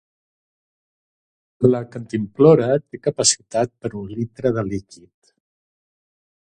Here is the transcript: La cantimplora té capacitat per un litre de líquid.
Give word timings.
La 1.67 1.81
cantimplora 1.97 2.71
té 2.85 3.03
capacitat 3.09 3.75
per 3.85 3.93
un 4.03 4.11
litre 4.17 4.55
de 4.59 4.67
líquid. 4.75 5.13